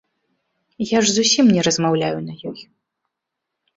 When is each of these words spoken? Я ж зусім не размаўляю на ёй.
Я 0.91 0.99
ж 1.03 1.13
зусім 1.19 1.45
не 1.57 1.61
размаўляю 1.69 2.17
на 2.25 2.33
ёй. 2.53 2.59